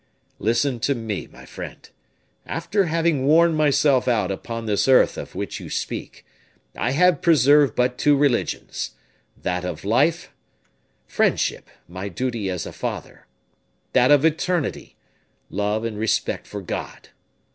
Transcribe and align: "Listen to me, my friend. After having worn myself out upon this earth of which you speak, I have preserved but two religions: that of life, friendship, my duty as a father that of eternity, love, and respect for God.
"Listen 0.39 0.79
to 0.79 0.95
me, 0.95 1.27
my 1.27 1.45
friend. 1.45 1.87
After 2.47 2.85
having 2.85 3.23
worn 3.27 3.53
myself 3.53 4.07
out 4.07 4.31
upon 4.31 4.65
this 4.65 4.87
earth 4.87 5.15
of 5.15 5.35
which 5.35 5.59
you 5.59 5.69
speak, 5.69 6.25
I 6.75 6.89
have 6.89 7.21
preserved 7.21 7.75
but 7.75 7.99
two 7.99 8.17
religions: 8.17 8.95
that 9.39 9.63
of 9.63 9.85
life, 9.85 10.33
friendship, 11.05 11.69
my 11.87 12.09
duty 12.09 12.49
as 12.49 12.65
a 12.65 12.73
father 12.73 13.27
that 13.93 14.09
of 14.09 14.25
eternity, 14.25 14.95
love, 15.51 15.83
and 15.85 15.99
respect 15.99 16.47
for 16.47 16.61
God. 16.61 17.09